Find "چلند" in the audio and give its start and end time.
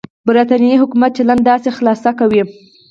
1.17-1.41